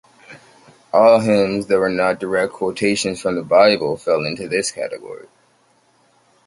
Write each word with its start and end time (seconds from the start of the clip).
All 0.91 1.19
hymns 1.19 1.67
that 1.67 1.77
were 1.77 1.87
not 1.87 2.19
direct 2.19 2.53
quotations 2.53 3.21
from 3.21 3.35
the 3.35 3.43
bible 3.43 3.97
fell 3.97 4.25
into 4.25 4.47
this 4.49 4.71
category. 4.71 5.27